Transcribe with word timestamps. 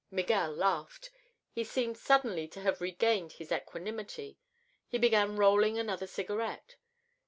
Miguel 0.09 0.51
laughed. 0.51 1.11
He 1.51 1.63
seemed 1.63 1.95
suddenly 1.95 2.47
to 2.47 2.61
have 2.61 2.81
regained 2.81 3.33
his 3.33 3.51
equanimity. 3.51 4.39
He 4.87 4.97
began 4.97 5.35
rolling 5.37 5.77
another 5.77 6.07
cigarette. 6.07 6.77